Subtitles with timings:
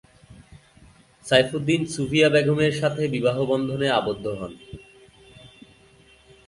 [1.25, 4.53] সাইফুদ্দিন সুফিয়া বেগম এর সাথে বিবাহ বন্ধনে আবদ্ধ হন।